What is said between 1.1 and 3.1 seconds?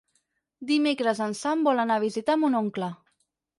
en Sam vol anar a visitar mon oncle.